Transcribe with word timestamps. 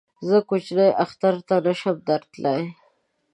زه 0.27 0.37
کوچني 0.49 0.87
اختر 1.03 1.35
ته 1.47 1.55
نه 1.65 1.73
شم 1.79 1.97
در 2.07 2.21
تللی 2.31 2.61